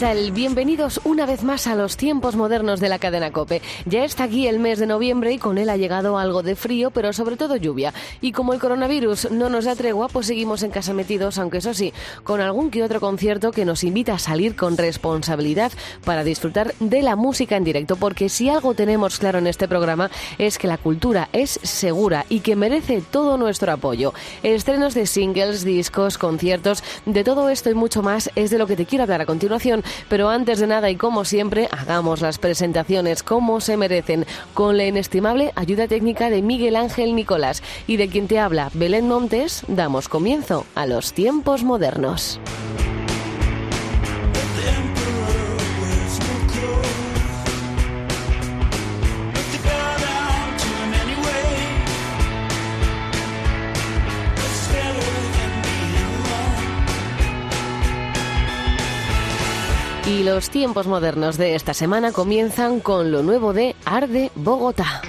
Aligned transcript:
Tal? 0.00 0.30
Bienvenidos 0.32 0.98
una 1.04 1.26
vez 1.26 1.42
más 1.42 1.66
a 1.66 1.74
los 1.74 1.98
tiempos 1.98 2.34
modernos 2.34 2.80
de 2.80 2.88
la 2.88 2.98
cadena 2.98 3.32
Cope. 3.32 3.60
Ya 3.84 4.02
está 4.02 4.24
aquí 4.24 4.46
el 4.46 4.58
mes 4.58 4.78
de 4.78 4.86
noviembre 4.86 5.30
y 5.30 5.38
con 5.38 5.58
él 5.58 5.68
ha 5.68 5.76
llegado 5.76 6.16
algo 6.16 6.42
de 6.42 6.56
frío, 6.56 6.90
pero 6.90 7.12
sobre 7.12 7.36
todo 7.36 7.56
lluvia. 7.56 7.92
Y 8.22 8.32
como 8.32 8.54
el 8.54 8.60
coronavirus 8.60 9.30
no 9.30 9.50
nos 9.50 9.66
da 9.66 9.76
tregua, 9.76 10.08
pues 10.08 10.26
seguimos 10.26 10.62
en 10.62 10.70
casa 10.70 10.94
metidos, 10.94 11.36
aunque 11.36 11.58
eso 11.58 11.74
sí, 11.74 11.92
con 12.24 12.40
algún 12.40 12.70
que 12.70 12.82
otro 12.82 12.98
concierto 12.98 13.52
que 13.52 13.66
nos 13.66 13.84
invita 13.84 14.14
a 14.14 14.18
salir 14.18 14.56
con 14.56 14.78
responsabilidad 14.78 15.70
para 16.02 16.24
disfrutar 16.24 16.72
de 16.80 17.02
la 17.02 17.14
música 17.14 17.58
en 17.58 17.64
directo. 17.64 17.96
Porque 17.96 18.30
si 18.30 18.48
algo 18.48 18.72
tenemos 18.72 19.18
claro 19.18 19.38
en 19.38 19.48
este 19.48 19.68
programa 19.68 20.10
es 20.38 20.56
que 20.56 20.66
la 20.66 20.78
cultura 20.78 21.28
es 21.34 21.60
segura 21.62 22.24
y 22.30 22.40
que 22.40 22.56
merece 22.56 23.02
todo 23.02 23.36
nuestro 23.36 23.70
apoyo. 23.70 24.14
Estrenos 24.42 24.94
de 24.94 25.04
singles, 25.04 25.62
discos, 25.62 26.16
conciertos, 26.16 26.82
de 27.04 27.22
todo 27.22 27.50
esto 27.50 27.68
y 27.68 27.74
mucho 27.74 28.02
más 28.02 28.30
es 28.34 28.48
de 28.48 28.56
lo 28.56 28.66
que 28.66 28.76
te 28.76 28.86
quiero 28.86 29.02
hablar 29.02 29.20
a 29.20 29.26
continuación 29.26 29.84
pero 30.08 30.28
antes 30.28 30.58
de 30.58 30.66
nada 30.66 30.90
y 30.90 30.96
como 30.96 31.24
siempre, 31.24 31.68
hagamos 31.70 32.20
las 32.20 32.38
presentaciones 32.38 33.22
como 33.22 33.60
se 33.60 33.76
merecen, 33.76 34.26
con 34.54 34.76
la 34.76 34.86
inestimable 34.86 35.52
ayuda 35.56 35.88
técnica 35.88 36.30
de 36.30 36.42
Miguel 36.42 36.76
Ángel 36.76 37.14
Nicolás 37.14 37.62
y 37.86 37.96
de 37.96 38.08
quien 38.08 38.28
te 38.28 38.38
habla 38.38 38.70
Belén 38.74 39.08
Montes, 39.08 39.62
damos 39.68 40.08
comienzo 40.08 40.66
a 40.74 40.86
los 40.86 41.12
tiempos 41.12 41.64
modernos. 41.64 42.40
Y 60.20 60.22
los 60.22 60.50
tiempos 60.50 60.86
modernos 60.86 61.38
de 61.38 61.54
esta 61.54 61.72
semana 61.72 62.12
comienzan 62.12 62.80
con 62.80 63.10
lo 63.10 63.22
nuevo 63.22 63.54
de 63.54 63.74
Arde 63.86 64.30
Bogotá. 64.34 65.00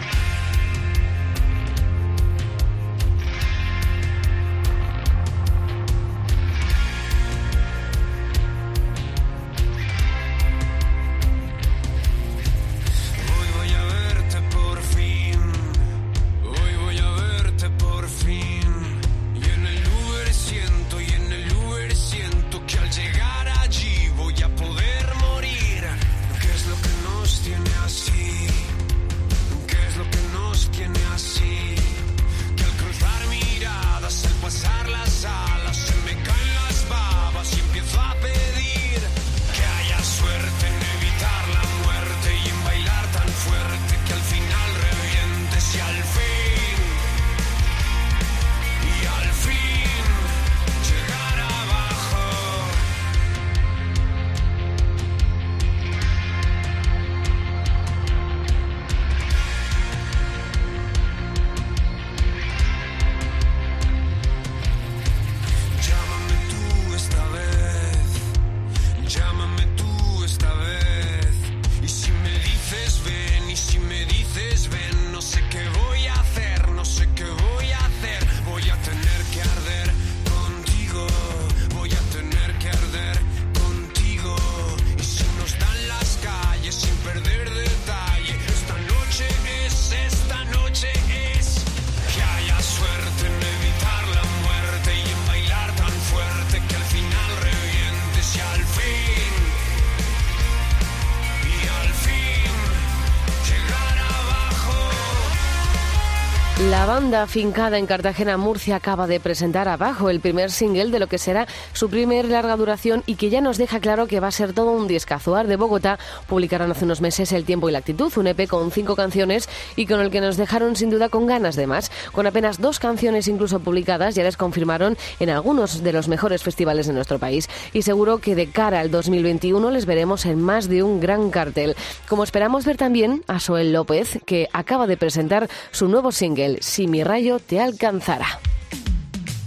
Banda 107.11 107.27
fincada 107.27 107.77
en 107.77 107.88
Cartagena, 107.88 108.38
Murcia, 108.38 108.77
acaba 108.77 109.05
de 109.05 109.19
presentar 109.19 109.67
Abajo, 109.67 110.09
el 110.09 110.22
primer 110.22 110.49
single 110.49 110.91
de 110.91 110.99
lo 110.99 111.07
que 111.07 111.17
será 111.17 111.45
su 111.73 111.89
primer 111.89 112.23
larga 112.23 112.55
duración 112.55 113.03
y 113.05 113.16
que 113.16 113.29
ya 113.29 113.41
nos 113.41 113.57
deja 113.57 113.81
claro 113.81 114.07
que 114.07 114.22
va 114.22 114.27
a 114.29 114.31
ser 114.31 114.53
todo 114.53 114.72
un 114.72 114.88
discazo. 114.88 115.35
de 115.35 115.57
Bogotá 115.57 116.00
publicaron 116.27 116.71
hace 116.71 116.85
unos 116.85 117.01
meses 117.01 117.33
El 117.33 117.44
tiempo 117.44 117.67
y 117.67 117.73
la 117.73 117.79
actitud, 117.79 118.13
un 118.16 118.27
EP 118.27 118.47
con 118.47 118.71
cinco 118.71 118.95
canciones 118.95 119.50
y 119.75 119.88
con 119.88 120.00
el 120.00 120.09
que 120.09 120.21
nos 120.21 120.38
dejaron 120.38 120.77
sin 120.77 120.89
duda 120.89 121.09
con 121.09 121.27
ganas 121.27 121.57
de 121.57 121.67
más. 121.67 121.91
Con 122.13 122.27
apenas 122.27 122.61
dos 122.61 122.79
canciones 122.79 123.27
incluso 123.27 123.59
publicadas, 123.59 124.16
ya 124.16 124.23
les 124.23 124.38
confirmaron 124.38 124.95
en 125.19 125.31
algunos 125.31 125.83
de 125.83 125.91
los 125.91 126.07
mejores 126.07 126.44
festivales 126.44 126.88
de 126.88 126.94
nuestro 126.94 127.19
país. 127.19 127.50
Y 127.73 127.81
seguro 127.81 128.19
que 128.19 128.35
de 128.35 128.51
cara 128.51 128.79
al 128.79 128.89
2021 128.89 129.69
les 129.71 129.85
veremos 129.85 130.25
en 130.25 130.41
más 130.41 130.69
de 130.69 130.81
un 130.81 131.01
gran 131.01 131.29
cartel. 131.29 131.75
Como 132.07 132.23
esperamos 132.23 132.63
ver 132.63 132.77
también 132.77 133.21
a 133.27 133.41
Soel 133.41 133.73
López, 133.73 134.19
que 134.25 134.47
acaba 134.53 134.88
de 134.88 134.95
presentar 134.95 135.50
su 135.71 135.89
nuevo 135.89 136.13
single, 136.13 136.59
si 136.61 136.88
mi 136.88 137.00
rayo 137.03 137.39
te 137.39 137.59
alcanzara. 137.59 138.39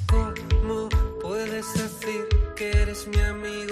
¿Cómo 0.06 0.88
puedes 1.20 1.66
decir 1.75 2.26
que 2.56 2.70
eres 2.70 3.06
mi 3.09 3.20
amigo 3.20 3.63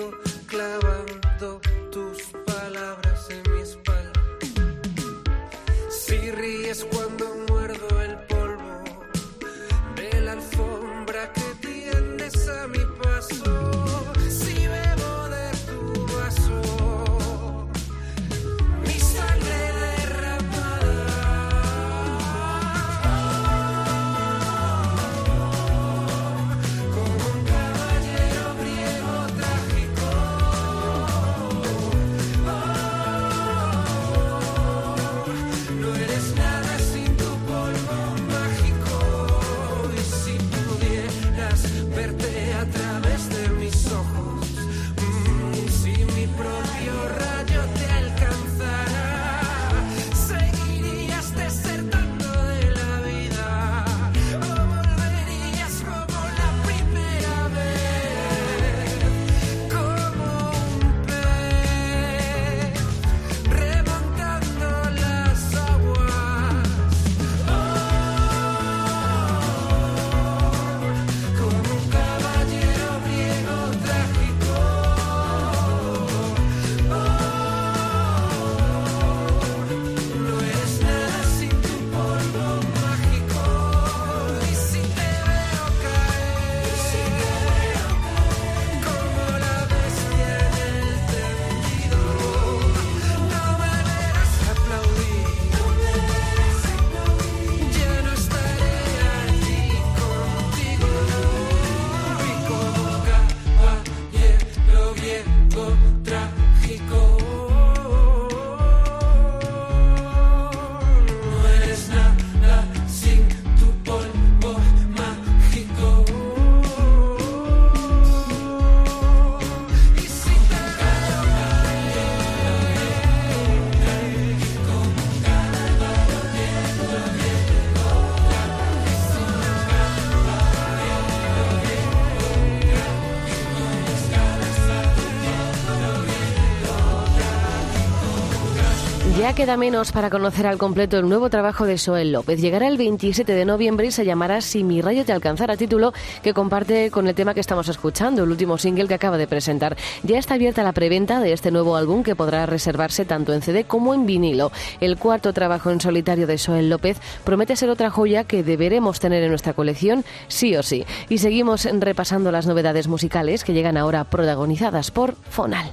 Queda 139.37 139.57
menos 139.57 139.93
para 139.93 140.11
conocer 140.11 140.47
al 140.47 140.59
completo 140.59 140.99
el 140.99 141.09
nuevo 141.09 141.31
trabajo 141.31 141.65
de 141.65 141.79
Soel 141.79 142.13
López. 142.13 142.39
Llegará 142.39 142.69
el 142.69 142.77
27 142.77 143.33
de 143.33 143.47
noviembre 143.47 143.87
y 143.87 143.91
se 143.91 144.05
llamará 144.05 144.43
Si 144.43 144.63
mi 144.63 144.83
rayo 144.83 145.07
te 145.07 145.13
alcanzara, 145.13 145.57
título 145.57 145.95
que 146.23 146.35
comparte 146.35 146.91
con 146.91 147.09
el 147.09 147.15
tema 147.15 147.33
que 147.33 147.41
estamos 147.41 147.67
escuchando, 147.69 148.25
el 148.25 148.31
último 148.31 148.59
single 148.59 148.87
que 148.87 148.95
acaba 148.95 149.17
de 149.17 149.27
presentar. 149.27 149.77
Ya 150.03 150.19
está 150.19 150.35
abierta 150.35 150.63
la 150.63 150.73
preventa 150.73 151.19
de 151.19 151.33
este 151.33 151.51
nuevo 151.51 151.77
álbum 151.77 152.03
que 152.03 152.15
podrá 152.15 152.45
reservarse 152.45 153.07
tanto 153.07 153.33
en 153.33 153.41
CD 153.41 153.65
como 153.65 153.95
en 153.95 154.05
vinilo. 154.05 154.53
El 154.81 154.99
cuarto 154.99 155.33
trabajo 155.33 155.71
en 155.71 155.81
solitario 155.81 156.27
de 156.27 156.37
Soel 156.37 156.69
López 156.69 157.01
promete 157.25 157.57
ser 157.57 157.71
otra 157.71 157.89
joya 157.89 158.25
que 158.25 158.43
deberemos 158.43 159.01
tener 159.01 159.23
en 159.23 159.31
nuestra 159.31 159.55
colección 159.55 160.05
sí 160.29 160.55
o 160.57 160.63
sí. 160.63 160.85
Y 161.09 161.19
seguimos 161.19 161.65
repasando 161.65 162.33
las 162.33 162.47
novedades 162.47 162.87
musicales 162.87 163.45
que 163.45 163.55
llegan 163.55 163.79
ahora 163.79 164.05
protagonizadas 164.05 164.91
por 164.91 165.15
Fonal. 165.15 165.73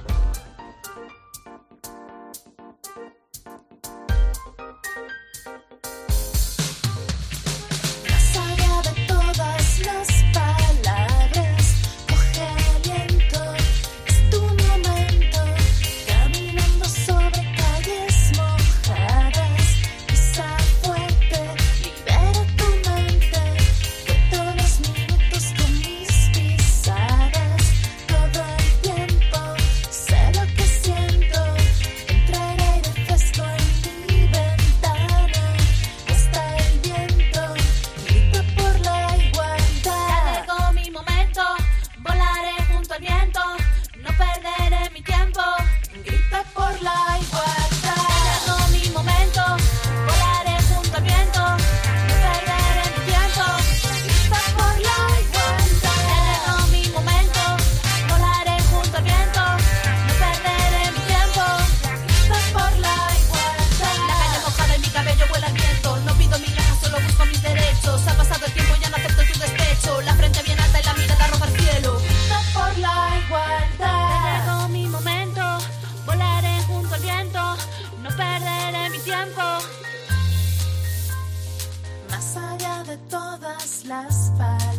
de 82.90 82.96
todas 83.08 83.84
las 83.86 84.32
partes. 84.36 84.69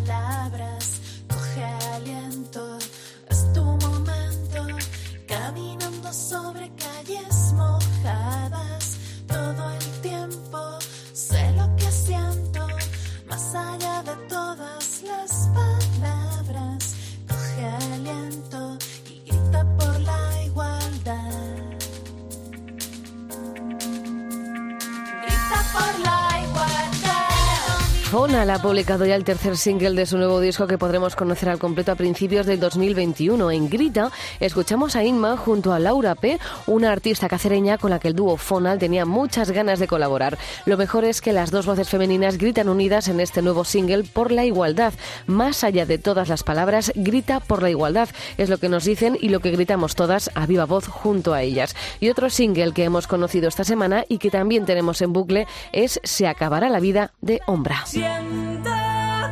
Fonal 28.42 28.56
ha 28.56 28.62
publicado 28.64 29.06
ya 29.06 29.16
el 29.16 29.24
tercer 29.24 29.56
single 29.56 29.92
de 29.92 30.08
su 30.08 30.18
nuevo 30.18 30.40
disco 30.40 30.66
que 30.66 30.80
podremos 30.80 31.16
conocer 31.16 31.48
al 31.48 31.60
completo 31.60 31.92
a 31.92 31.96
principios 31.96 32.48
del 32.48 32.60
2021. 32.60 33.52
En 33.52 33.70
Grita 33.70 34.10
escuchamos 34.40 34.96
a 34.96 35.04
Inma 35.04 35.38
junto 35.38 35.72
a 35.74 35.78
Laura 35.78 36.16
P., 36.16 36.40
una 36.66 36.92
artista 36.92 37.30
cacereña 37.30 37.78
con 37.78 37.92
la 37.92 38.00
que 38.00 38.08
el 38.08 38.16
dúo 38.16 38.38
Fonal 38.38 38.80
tenía 38.80 39.06
muchas 39.06 39.52
ganas 39.52 39.78
de 39.78 39.86
colaborar. 39.86 40.40
Lo 40.66 40.76
mejor 40.76 41.06
es 41.06 41.22
que 41.22 41.34
las 41.34 41.52
dos 41.52 41.68
voces 41.68 41.88
femeninas 41.88 42.40
gritan 42.40 42.68
unidas 42.68 43.10
en 43.10 43.20
este 43.20 43.44
nuevo 43.44 43.64
single 43.64 44.06
por 44.06 44.32
la 44.32 44.44
igualdad. 44.44 44.96
Más 45.28 45.64
allá 45.64 45.86
de 45.86 46.00
todas 46.00 46.28
las 46.28 46.42
palabras, 46.42 46.92
grita 46.96 47.42
por 47.42 47.62
la 47.62 47.70
igualdad. 47.70 48.10
Es 48.40 48.50
lo 48.50 48.58
que 48.58 48.70
nos 48.70 48.86
dicen 48.86 49.20
y 49.22 49.30
lo 49.30 49.42
que 49.42 49.52
gritamos 49.52 49.94
todas 49.94 50.32
a 50.34 50.48
viva 50.48 50.66
voz 50.66 50.88
junto 50.88 51.36
a 51.36 51.44
ellas. 51.44 51.76
Y 52.00 52.10
otro 52.10 52.32
single 52.32 52.74
que 52.74 52.86
hemos 52.86 53.06
conocido 53.06 53.50
esta 53.50 53.66
semana 53.66 54.04
y 54.10 54.18
que 54.18 54.32
también 54.32 54.66
tenemos 54.66 55.00
en 55.04 55.14
bucle 55.14 55.46
es 55.74 56.00
Se 56.04 56.26
acabará 56.26 56.70
la 56.70 56.80
vida 56.80 57.12
de 57.22 57.40
Ombra. 57.46 57.86
Siento 57.86 58.31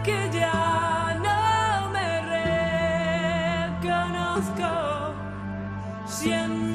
que 0.04 0.30
ya 0.32 1.18
no 1.26 1.90
me 1.90 2.10
reconozco. 3.78 4.70
Siento 6.08 6.69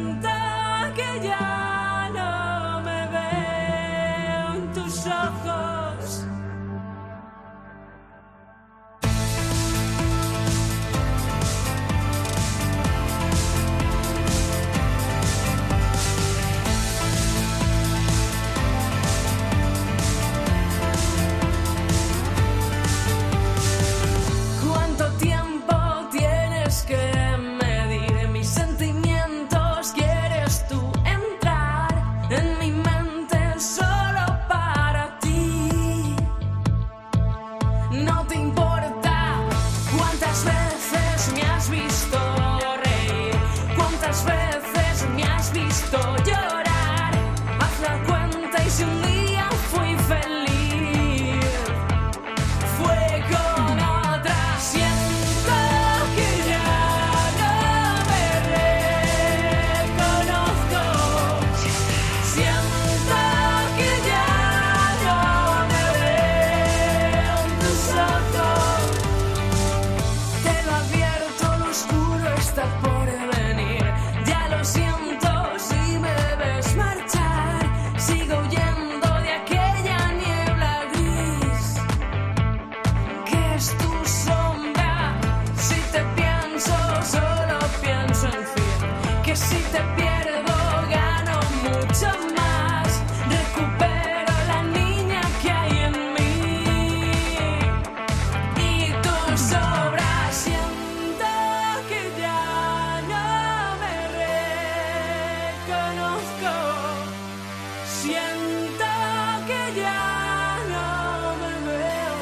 que 109.75 109.81
ya 109.81 110.57
no 110.69 111.37
me 111.40 111.54
veo 111.73 112.19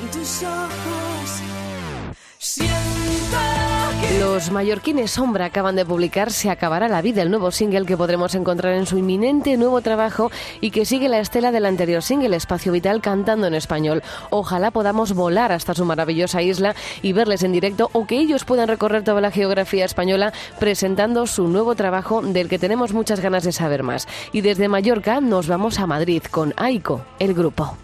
en 0.00 0.10
tus 0.10 0.42
Los 4.34 4.50
mallorquines 4.50 5.12
Sombra 5.12 5.44
acaban 5.44 5.76
de 5.76 5.86
publicar 5.86 6.32
Se 6.32 6.50
acabará 6.50 6.88
la 6.88 7.02
vida, 7.02 7.22
el 7.22 7.30
nuevo 7.30 7.52
single 7.52 7.86
que 7.86 7.96
podremos 7.96 8.34
encontrar 8.34 8.74
en 8.74 8.84
su 8.84 8.98
inminente 8.98 9.56
nuevo 9.56 9.80
trabajo 9.80 10.32
y 10.60 10.72
que 10.72 10.84
sigue 10.84 11.08
la 11.08 11.20
estela 11.20 11.52
del 11.52 11.64
anterior 11.64 12.02
single, 12.02 12.34
Espacio 12.34 12.72
Vital, 12.72 13.00
cantando 13.00 13.46
en 13.46 13.54
español. 13.54 14.02
Ojalá 14.30 14.72
podamos 14.72 15.12
volar 15.12 15.52
hasta 15.52 15.72
su 15.72 15.84
maravillosa 15.84 16.42
isla 16.42 16.74
y 17.00 17.12
verles 17.12 17.44
en 17.44 17.52
directo 17.52 17.90
o 17.92 18.08
que 18.08 18.18
ellos 18.18 18.44
puedan 18.44 18.66
recorrer 18.66 19.04
toda 19.04 19.20
la 19.20 19.30
geografía 19.30 19.84
española 19.84 20.32
presentando 20.58 21.28
su 21.28 21.46
nuevo 21.46 21.76
trabajo 21.76 22.20
del 22.20 22.48
que 22.48 22.58
tenemos 22.58 22.92
muchas 22.92 23.20
ganas 23.20 23.44
de 23.44 23.52
saber 23.52 23.84
más. 23.84 24.08
Y 24.32 24.40
desde 24.40 24.66
Mallorca 24.66 25.20
nos 25.20 25.46
vamos 25.46 25.78
a 25.78 25.86
Madrid 25.86 26.24
con 26.24 26.54
Aiko, 26.56 27.02
el 27.20 27.34
grupo. 27.34 27.76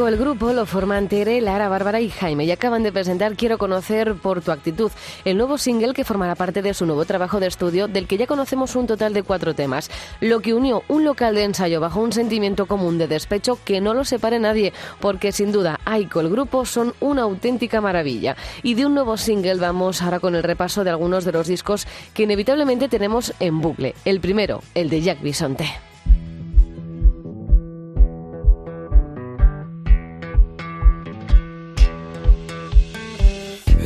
El 0.00 0.16
grupo, 0.16 0.52
lo 0.54 0.64
forman 0.64 1.06
Tere, 1.06 1.40
Lara, 1.42 1.68
Bárbara 1.68 2.00
y 2.00 2.08
Jaime 2.08 2.44
y 2.44 2.50
acaban 2.50 2.82
de 2.82 2.90
presentar 2.90 3.36
Quiero 3.36 3.58
conocer 3.58 4.14
por 4.14 4.40
tu 4.40 4.50
actitud, 4.50 4.90
el 5.26 5.36
nuevo 5.36 5.58
single 5.58 5.92
que 5.92 6.04
formará 6.04 6.34
parte 6.34 6.62
de 6.62 6.72
su 6.72 6.86
nuevo 6.86 7.04
trabajo 7.04 7.40
de 7.40 7.46
estudio 7.46 7.88
del 7.88 8.06
que 8.06 8.16
ya 8.16 8.26
conocemos 8.26 8.74
un 8.74 8.86
total 8.86 9.12
de 9.12 9.22
cuatro 9.22 9.54
temas, 9.54 9.90
lo 10.20 10.40
que 10.40 10.54
unió 10.54 10.82
un 10.88 11.04
local 11.04 11.34
de 11.34 11.44
ensayo 11.44 11.78
bajo 11.78 12.00
un 12.00 12.12
sentimiento 12.12 12.66
común 12.66 12.96
de 12.96 13.06
despecho 13.06 13.58
que 13.64 13.82
no 13.82 13.92
lo 13.92 14.04
separe 14.04 14.38
nadie, 14.38 14.72
porque 14.98 15.30
sin 15.30 15.52
duda 15.52 15.78
Aiko, 15.84 16.20
el 16.20 16.30
grupo, 16.30 16.64
son 16.64 16.94
una 17.00 17.22
auténtica 17.22 17.82
maravilla. 17.82 18.34
Y 18.62 18.74
de 18.74 18.86
un 18.86 18.94
nuevo 18.94 19.18
single 19.18 19.56
vamos 19.56 20.00
ahora 20.00 20.20
con 20.20 20.34
el 20.34 20.42
repaso 20.42 20.84
de 20.84 20.90
algunos 20.90 21.26
de 21.26 21.32
los 21.32 21.46
discos 21.46 21.86
que 22.14 22.22
inevitablemente 22.22 22.88
tenemos 22.88 23.34
en 23.40 23.60
bucle. 23.60 23.94
El 24.06 24.20
primero, 24.20 24.62
el 24.74 24.88
de 24.88 25.02
Jack 25.02 25.20
Bisonte. 25.20 25.91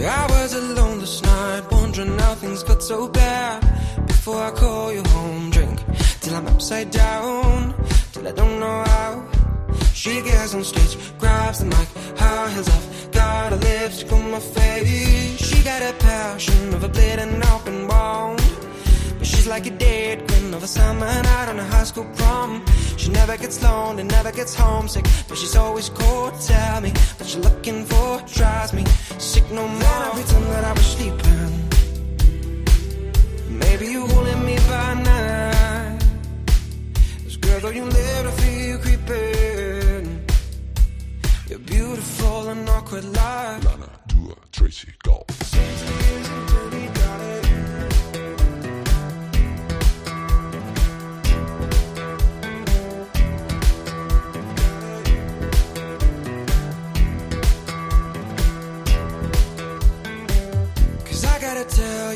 I 0.05 0.26
was 0.29 0.53
alone 0.55 0.99
this 0.99 1.23
night, 1.23 1.62
wondering 1.71 2.19
how 2.19 2.35
things 2.35 2.62
got 2.62 2.83
so 2.83 3.09
bad. 3.09 3.61
Before 4.07 4.43
I 4.43 4.50
call 4.50 4.93
you 4.93 5.03
home, 5.03 5.50
drink 5.50 5.81
till 6.21 6.35
I'm 6.37 6.47
upside 6.49 6.91
down, 6.91 7.75
till 8.12 8.29
I 8.29 8.33
don't 8.33 8.61
know 8.61 8.85
how. 8.87 9.29
She 9.95 10.21
gets 10.23 10.55
on 10.55 10.65
stage, 10.65 10.97
grabs 11.19 11.61
the 11.61 11.67
mic, 11.67 11.88
high 12.19 12.50
heels 12.50 12.69
off, 12.69 13.11
got 13.12 13.53
her 13.53 13.59
lipstick 13.59 14.12
on 14.12 14.31
my 14.31 14.41
face. 14.41 15.38
She 15.38 15.62
got 15.62 15.83
a 15.83 15.93
passion 15.99 16.75
of 16.75 16.85
a 16.85 16.88
bleeding 16.88 17.43
open 17.55 17.88
wound. 17.88 18.55
Like 19.47 19.67
a 19.67 19.71
dead 19.71 20.26
queen 20.26 20.53
of 20.55 20.62
a 20.65 20.67
summer 20.67 21.07
night 21.07 21.49
on 21.49 21.59
a 21.59 21.65
high 21.65 21.85
school 21.85 22.05
prom. 22.17 22.65
She 22.97 23.11
never 23.11 23.37
gets 23.37 23.62
lonely, 23.62 24.03
never 24.03 24.33
gets 24.33 24.55
homesick, 24.55 25.07
but 25.29 25.38
she's 25.38 25.55
always 25.55 25.88
cold. 25.88 26.35
Tell 26.41 26.81
me 26.81 26.91
what 27.17 27.33
you're 27.33 27.45
looking 27.45 27.85
for, 27.85 28.21
drives 28.26 28.73
me 28.73 28.85
sick 29.19 29.49
no 29.53 29.67
more. 29.67 30.00
I 30.07 30.11
pretend 30.12 30.47
that 30.47 30.65
I 30.65 30.73
was 30.73 30.87
sleeping. 30.87 31.69
Maybe 33.59 33.87
you 33.87 34.07
holding 34.09 34.45
me 34.45 34.57
by 34.69 34.95
night. 34.95 36.05
This 37.25 37.37
girl, 37.37 37.61
though 37.61 37.71
you 37.71 37.85
live, 37.85 38.26
I 38.26 38.31
feel 38.33 38.62
you 38.71 38.79
creeping. 38.79 40.26
You're 41.49 41.61
beautiful 41.61 42.49
and 42.49 42.69
awkward 42.69 43.05
like 43.05 43.65
Lana, 43.65 43.91
Dua, 44.09 44.35
Tracy, 44.50 44.93
Golf. 45.05 45.25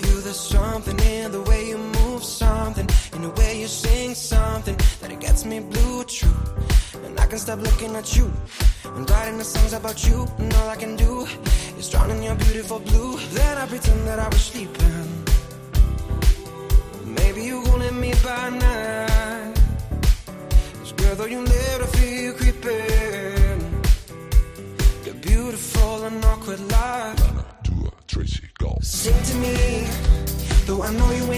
You, 0.07 0.21
there's 0.21 0.38
something 0.38 0.99
in 1.00 1.33
the 1.33 1.42
way 1.42 1.69
you 1.69 1.78
move, 1.78 2.23
something 2.25 2.88
in 3.14 3.23
the 3.23 3.30
way 3.30 3.61
you 3.61 3.66
sing, 3.66 4.14
something 4.14 4.76
that 5.00 5.11
it 5.11 5.21
gets 5.21 5.45
me 5.45 5.61
blue, 5.61 6.04
true. 6.04 6.37
And 7.04 7.19
I 7.19 7.26
can 7.26 7.38
stop 7.38 7.61
looking 7.61 7.95
at 7.97 8.16
you 8.16 8.30
and 8.85 9.09
writing 9.11 9.38
the 9.38 9.45
songs 9.45 9.73
about 9.73 10.07
you. 10.07 10.26
And 10.38 10.52
all 10.54 10.69
I 10.69 10.76
can 10.76 10.97
do 10.97 11.26
is 11.78 11.88
drown 11.88 12.11
in 12.11 12.23
your 12.23 12.35
beautiful 12.37 12.80
blue. 12.80 13.19
Then 13.33 13.59
I 13.59 13.66
pretend 13.66 14.07
that 14.07 14.19
I 14.19 14.28
was 14.28 14.42
sleeping. 14.42 15.25
Maybe 17.04 17.45
you 17.45 17.61
holding 17.62 18.00
me 18.00 18.12
by 18.25 18.50
night. 18.50 19.39
I 30.90 30.92
know 30.94 31.12
you 31.12 31.30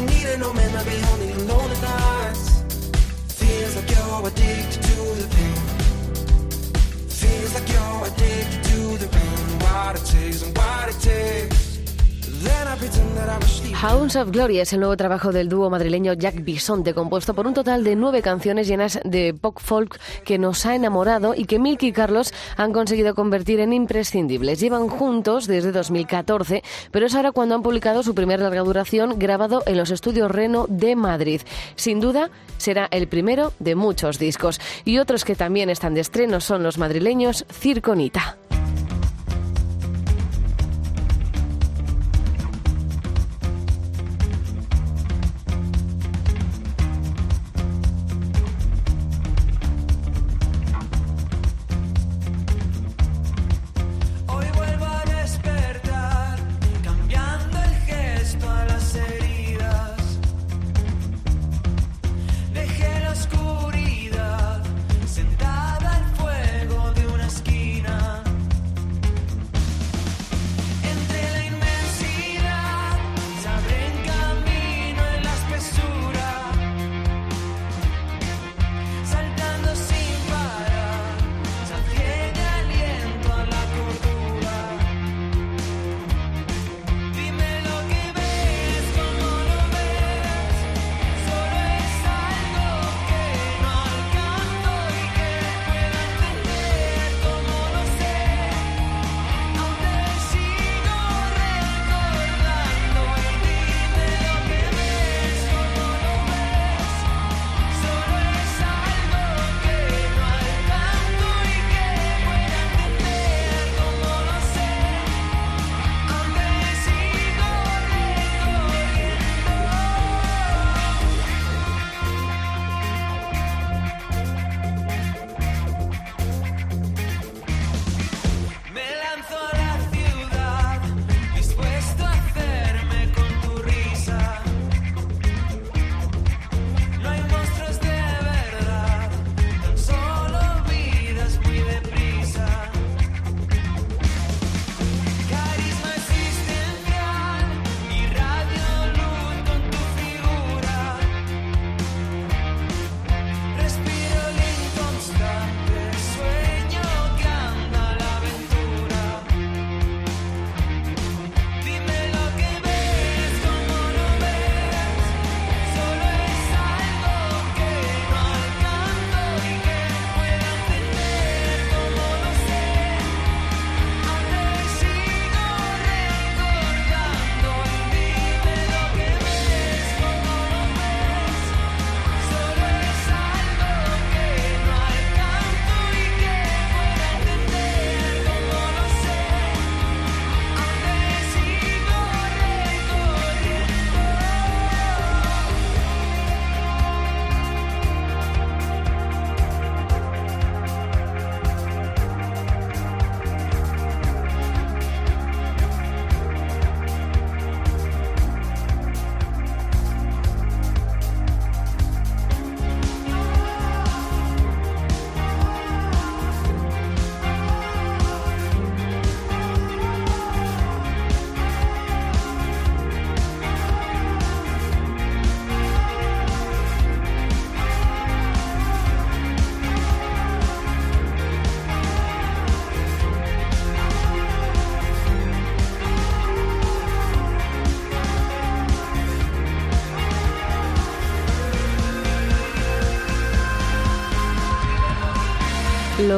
Hounds 13.83 14.15
of 14.15 14.31
Glory 14.31 14.61
es 14.61 14.73
el 14.73 14.79
nuevo 14.79 14.97
trabajo 14.97 15.33
del 15.33 15.49
dúo 15.49 15.69
madrileño 15.69 16.13
Jack 16.13 16.45
Bisonte, 16.45 16.95
compuesto 16.95 17.35
por 17.35 17.49
un 17.49 17.55
total 17.55 17.83
de 17.83 17.97
nueve 17.97 18.23
canciones 18.23 18.69
llenas 18.69 19.01
de 19.05 19.35
pop 19.35 19.59
folk 19.59 19.99
que 20.25 20.39
nos 20.39 20.65
ha 20.67 20.77
enamorado 20.77 21.35
y 21.35 21.47
que 21.47 21.59
Milky 21.59 21.89
y 21.89 21.93
Carlos 21.93 22.33
han 22.57 22.73
conseguido 22.73 23.17
convertir 23.17 23.59
en 23.59 23.73
imprescindibles. 23.73 24.61
Llevan 24.61 24.87
juntos 24.87 25.49
desde 25.49 25.73
2014, 25.73 26.63
pero 26.93 27.07
es 27.07 27.15
ahora 27.17 27.33
cuando 27.33 27.57
han 27.57 27.65
publicado 27.65 28.05
su 28.05 28.15
primer 28.15 28.39
larga 28.39 28.61
duración 28.61 29.19
grabado 29.19 29.65
en 29.67 29.77
los 29.77 29.91
estudios 29.91 30.31
Reno 30.31 30.67
de 30.69 30.95
Madrid. 30.95 31.41
Sin 31.75 31.99
duda, 31.99 32.31
será 32.59 32.87
el 32.93 33.09
primero 33.09 33.53
de 33.59 33.75
muchos 33.75 34.21
discos. 34.21 34.61
Y 34.85 34.99
otros 34.99 35.25
que 35.25 35.35
también 35.35 35.71
están 35.71 35.95
de 35.95 36.03
estreno 36.03 36.41
son 36.41 36.63
los 36.63 36.79
madrileños 36.79 37.45
Circonita. 37.51 38.37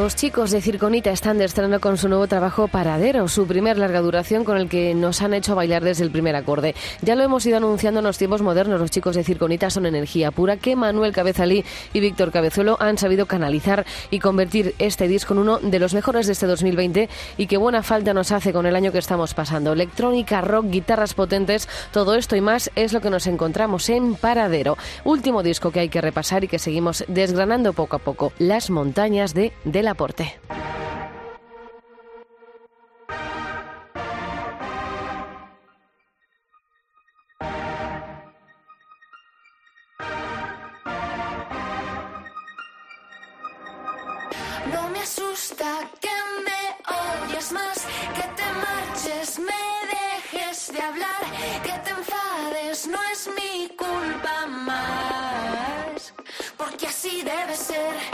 Los 0.04 0.16
chicos 0.16 0.50
de 0.50 0.60
Circonita 0.60 1.10
están 1.12 1.38
de 1.38 1.48
con 1.80 1.96
su 1.96 2.10
nuevo 2.10 2.26
trabajo 2.26 2.68
Paradero, 2.68 3.26
su 3.26 3.46
primer 3.46 3.78
larga 3.78 4.02
duración 4.02 4.44
con 4.44 4.58
el 4.58 4.68
que 4.68 4.92
nos 4.92 5.22
han 5.22 5.32
hecho 5.32 5.54
bailar 5.54 5.82
desde 5.82 6.04
el 6.04 6.10
primer 6.10 6.36
acorde. 6.36 6.74
Ya 7.00 7.14
lo 7.14 7.22
hemos 7.22 7.46
ido 7.46 7.56
anunciando 7.56 8.00
en 8.00 8.04
los 8.04 8.18
tiempos 8.18 8.42
modernos, 8.42 8.78
los 8.78 8.90
chicos 8.90 9.16
de 9.16 9.24
Circonita 9.24 9.70
son 9.70 9.86
energía 9.86 10.30
pura 10.30 10.58
que 10.58 10.76
Manuel 10.76 11.14
Cabezalí 11.14 11.64
y 11.94 12.00
Víctor 12.00 12.32
Cabezuelo 12.32 12.76
han 12.80 12.98
sabido 12.98 13.24
canalizar 13.24 13.86
y 14.10 14.18
convertir 14.18 14.74
este 14.78 15.08
disco 15.08 15.32
en 15.32 15.38
uno 15.38 15.58
de 15.58 15.78
los 15.78 15.94
mejores 15.94 16.26
de 16.26 16.34
este 16.34 16.44
2020 16.44 17.08
y 17.38 17.46
que 17.46 17.56
buena 17.56 17.82
falta 17.82 18.12
nos 18.12 18.30
hace 18.30 18.52
con 18.52 18.66
el 18.66 18.76
año 18.76 18.92
que 18.92 18.98
estamos 18.98 19.32
pasando. 19.32 19.72
Electrónica, 19.72 20.42
rock, 20.42 20.66
guitarras 20.68 21.14
potentes, 21.14 21.66
todo 21.92 22.14
esto 22.14 22.36
y 22.36 22.42
más 22.42 22.70
es 22.76 22.92
lo 22.92 23.00
que 23.00 23.08
nos 23.08 23.26
encontramos 23.26 23.88
en 23.88 24.16
Paradero, 24.16 24.76
último 25.04 25.42
disco 25.42 25.70
que 25.70 25.80
hay 25.80 25.88
que 25.88 26.02
repasar 26.02 26.44
y 26.44 26.48
que 26.48 26.58
seguimos 26.58 27.06
desgranando 27.08 27.72
poco 27.72 27.96
a 27.96 28.00
poco, 28.00 28.34
Las 28.38 28.68
montañas 28.68 29.32
de 29.32 29.54
Del 29.64 29.93
No 44.72 44.88
me 44.90 45.00
asusta 45.00 45.88
que 46.00 46.08
me 46.46 46.60
odies 46.88 47.52
más, 47.52 47.86
que 48.16 48.22
te 48.22 48.46
marches, 48.64 49.38
me 49.38 49.62
dejes 49.94 50.72
de 50.72 50.80
hablar, 50.80 51.22
que 51.62 51.72
te 51.84 51.90
enfades, 51.90 52.86
no 52.88 52.98
es 53.12 53.28
mi 53.28 53.68
culpa 53.76 54.46
más, 54.46 56.14
porque 56.56 56.86
así 56.88 57.22
debe 57.22 57.54
ser. 57.54 58.13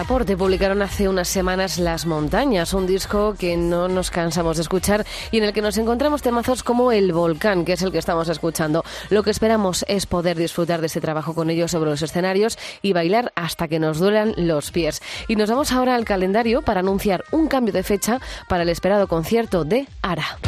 Del 0.00 0.06
Aporte 0.06 0.36
publicaron 0.36 0.80
hace 0.82 1.08
unas 1.08 1.28
semanas 1.28 1.78
Las 1.78 2.06
Montañas, 2.06 2.72
un 2.72 2.86
disco 2.86 3.34
que 3.38 3.56
no 3.56 3.86
nos 3.86 4.10
cansamos 4.10 4.56
de 4.56 4.62
escuchar 4.62 5.04
y 5.30 5.38
en 5.38 5.44
el 5.44 5.52
que 5.52 5.60
nos 5.60 5.76
encontramos 5.76 6.22
temazos 6.22 6.62
como 6.62 6.90
El 6.90 7.12
Volcán, 7.12 7.64
que 7.64 7.74
es 7.74 7.82
el 7.82 7.92
que 7.92 7.98
estamos 7.98 8.28
escuchando. 8.28 8.82
Lo 9.10 9.22
que 9.22 9.30
esperamos 9.30 9.84
es 9.88 10.06
poder 10.06 10.38
disfrutar 10.38 10.80
de 10.80 10.86
este 10.86 11.00
trabajo 11.00 11.34
con 11.34 11.50
ellos 11.50 11.70
sobre 11.70 11.90
los 11.90 12.00
escenarios 12.00 12.58
y 12.80 12.94
bailar 12.94 13.32
hasta 13.36 13.68
que 13.68 13.78
nos 13.78 13.98
duelan 13.98 14.34
los 14.36 14.70
pies. 14.70 15.02
Y 15.28 15.36
nos 15.36 15.50
vamos 15.50 15.70
ahora 15.70 15.94
al 15.94 16.04
calendario 16.04 16.62
para 16.62 16.80
anunciar 16.80 17.24
un 17.30 17.48
cambio 17.48 17.74
de 17.74 17.82
fecha 17.82 18.20
para 18.48 18.62
el 18.62 18.70
esperado 18.70 19.06
concierto 19.06 19.64
de 19.64 19.86
Ara. 20.02 20.38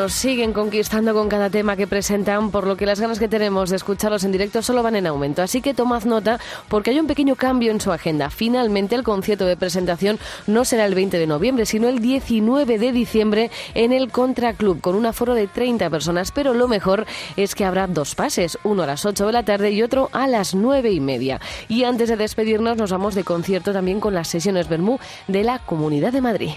Nos 0.00 0.14
siguen 0.14 0.54
conquistando 0.54 1.12
con 1.12 1.28
cada 1.28 1.50
tema 1.50 1.76
que 1.76 1.86
presentan, 1.86 2.50
por 2.50 2.66
lo 2.66 2.74
que 2.74 2.86
las 2.86 3.00
ganas 3.00 3.18
que 3.18 3.28
tenemos 3.28 3.68
de 3.68 3.76
escucharlos 3.76 4.24
en 4.24 4.32
directo 4.32 4.62
solo 4.62 4.82
van 4.82 4.96
en 4.96 5.06
aumento. 5.06 5.42
Así 5.42 5.60
que 5.60 5.74
tomad 5.74 6.04
nota 6.04 6.40
porque 6.68 6.88
hay 6.88 6.98
un 6.98 7.06
pequeño 7.06 7.36
cambio 7.36 7.70
en 7.70 7.82
su 7.82 7.92
agenda. 7.92 8.30
Finalmente 8.30 8.94
el 8.94 9.02
concierto 9.02 9.44
de 9.44 9.58
presentación 9.58 10.18
no 10.46 10.64
será 10.64 10.86
el 10.86 10.94
20 10.94 11.18
de 11.18 11.26
noviembre, 11.26 11.66
sino 11.66 11.86
el 11.86 12.00
19 12.00 12.78
de 12.78 12.92
diciembre 12.92 13.50
en 13.74 13.92
el 13.92 14.10
Contra 14.10 14.54
Club 14.54 14.80
con 14.80 14.94
un 14.94 15.04
aforo 15.04 15.34
de 15.34 15.48
30 15.48 15.90
personas. 15.90 16.32
Pero 16.32 16.54
lo 16.54 16.66
mejor 16.66 17.04
es 17.36 17.54
que 17.54 17.66
habrá 17.66 17.86
dos 17.86 18.14
pases, 18.14 18.56
uno 18.64 18.84
a 18.84 18.86
las 18.86 19.04
8 19.04 19.26
de 19.26 19.32
la 19.34 19.42
tarde 19.42 19.70
y 19.70 19.82
otro 19.82 20.08
a 20.12 20.26
las 20.28 20.54
9 20.54 20.92
y 20.92 21.00
media. 21.00 21.42
Y 21.68 21.84
antes 21.84 22.08
de 22.08 22.16
despedirnos 22.16 22.78
nos 22.78 22.90
vamos 22.90 23.14
de 23.14 23.24
concierto 23.24 23.74
también 23.74 24.00
con 24.00 24.14
las 24.14 24.28
sesiones 24.28 24.66
Bermú 24.66 24.98
de 25.28 25.44
la 25.44 25.58
Comunidad 25.58 26.14
de 26.14 26.22
Madrid. 26.22 26.52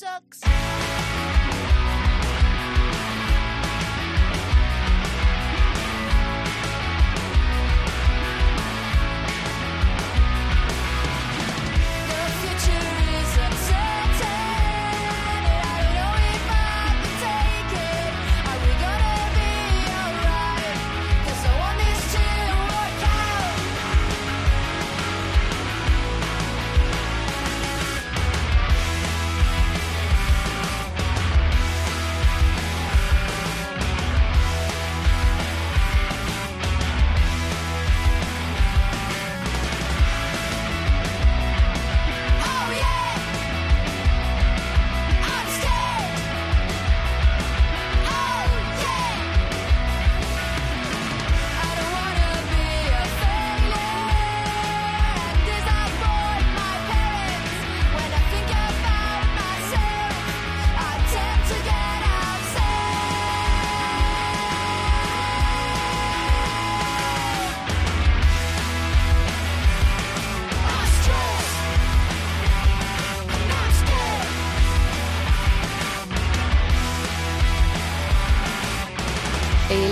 Sucks. 0.00 0.40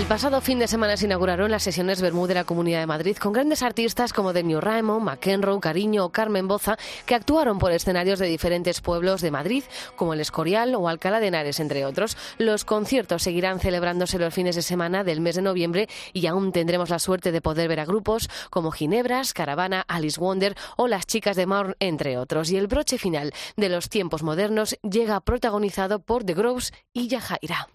Pasado 0.09 0.41
fin 0.41 0.57
de 0.57 0.67
semana 0.67 0.97
se 0.97 1.05
inauguraron 1.05 1.51
las 1.51 1.61
sesiones 1.61 2.01
Bermú 2.01 2.25
de 2.25 2.33
la 2.33 2.43
Comunidad 2.43 2.79
de 2.79 2.87
Madrid 2.87 3.15
con 3.17 3.31
grandes 3.31 3.61
artistas 3.61 4.11
como 4.11 4.33
Denio 4.33 4.59
Raimo, 4.59 4.99
McEnroe, 4.99 5.59
Cariño 5.59 6.03
o 6.03 6.09
Carmen 6.09 6.47
Boza 6.47 6.79
que 7.05 7.13
actuaron 7.13 7.59
por 7.59 7.71
escenarios 7.71 8.17
de 8.17 8.25
diferentes 8.25 8.81
pueblos 8.81 9.21
de 9.21 9.29
Madrid 9.29 9.63
como 9.95 10.15
el 10.15 10.19
Escorial 10.19 10.73
o 10.73 10.89
Alcalá 10.89 11.19
de 11.19 11.27
Henares, 11.27 11.59
entre 11.59 11.85
otros. 11.85 12.17
Los 12.39 12.65
conciertos 12.65 13.21
seguirán 13.21 13.59
celebrándose 13.59 14.17
los 14.17 14.33
fines 14.33 14.55
de 14.55 14.63
semana 14.63 15.03
del 15.03 15.21
mes 15.21 15.35
de 15.35 15.43
noviembre 15.43 15.87
y 16.11 16.25
aún 16.25 16.53
tendremos 16.53 16.89
la 16.89 16.97
suerte 16.97 17.31
de 17.31 17.41
poder 17.41 17.67
ver 17.67 17.79
a 17.79 17.85
grupos 17.85 18.31
como 18.49 18.71
Ginebras, 18.71 19.33
Caravana, 19.33 19.85
Alice 19.87 20.19
Wonder 20.19 20.55
o 20.75 20.87
Las 20.87 21.05
Chicas 21.05 21.35
de 21.35 21.45
Maur, 21.45 21.77
entre 21.79 22.17
otros. 22.17 22.49
Y 22.49 22.57
el 22.57 22.65
broche 22.65 22.97
final 22.97 23.31
de 23.57 23.69
los 23.69 23.89
tiempos 23.89 24.23
modernos 24.23 24.75
llega 24.81 25.19
protagonizado 25.19 25.99
por 25.99 26.23
The 26.23 26.33
Groves 26.33 26.73
y 26.93 27.09
Yajaira. 27.09 27.67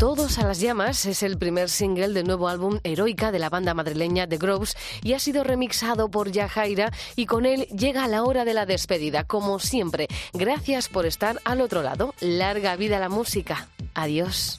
Todos 0.00 0.38
a 0.38 0.46
las 0.46 0.60
llamas 0.60 1.04
es 1.04 1.22
el 1.22 1.36
primer 1.36 1.68
single 1.68 2.14
del 2.14 2.26
nuevo 2.26 2.48
álbum 2.48 2.78
Heroica 2.84 3.30
de 3.32 3.38
la 3.38 3.50
banda 3.50 3.74
madrileña 3.74 4.26
The 4.26 4.38
Groves 4.38 4.74
y 5.02 5.12
ha 5.12 5.18
sido 5.18 5.44
remixado 5.44 6.10
por 6.10 6.32
Yajaira 6.32 6.90
y 7.16 7.26
con 7.26 7.44
él 7.44 7.66
llega 7.66 8.08
la 8.08 8.22
hora 8.22 8.46
de 8.46 8.54
la 8.54 8.64
despedida. 8.64 9.24
Como 9.24 9.58
siempre, 9.58 10.08
gracias 10.32 10.88
por 10.88 11.04
estar 11.04 11.38
al 11.44 11.60
otro 11.60 11.82
lado. 11.82 12.14
Larga 12.20 12.76
vida 12.76 12.98
la 12.98 13.10
música. 13.10 13.68
Adiós. 13.92 14.58